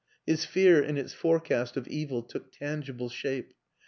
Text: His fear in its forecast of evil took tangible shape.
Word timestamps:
His 0.25 0.45
fear 0.45 0.81
in 0.81 0.97
its 0.97 1.13
forecast 1.13 1.77
of 1.77 1.87
evil 1.87 2.23
took 2.23 2.51
tangible 2.51 3.07
shape. 3.09 3.53